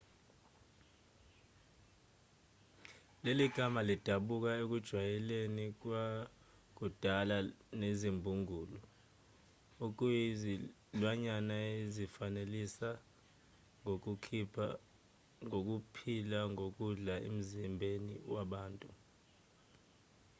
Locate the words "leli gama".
3.23-3.81